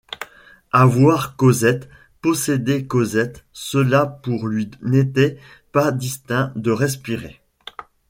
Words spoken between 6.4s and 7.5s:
de respirer.